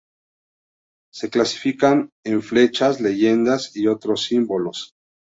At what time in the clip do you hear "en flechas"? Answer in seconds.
2.25-2.99